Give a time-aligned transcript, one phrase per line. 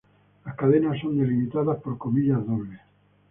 [0.45, 2.81] Las cadenas son delimitadas por comillas dobles.